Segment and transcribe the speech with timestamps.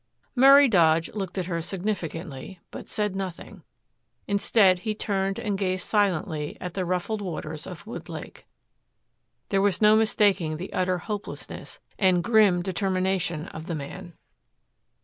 [0.35, 3.61] Murray Dodge looked at her significantly, but said nothing.
[4.27, 8.47] Instead, he turned and gazed silently at the ruffled waters of Woodlake.
[9.49, 14.13] There was no mistaking the utter hopelessness and grim determination of the man.